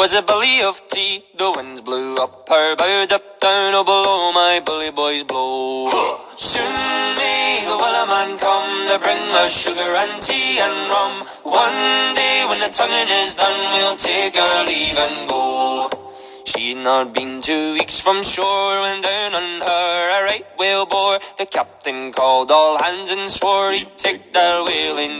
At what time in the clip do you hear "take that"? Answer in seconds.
23.98-24.64